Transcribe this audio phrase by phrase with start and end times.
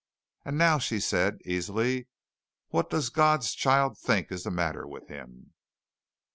[0.43, 2.07] "And now," she said easily,
[2.69, 5.53] "what does God's child think is the matter with him?"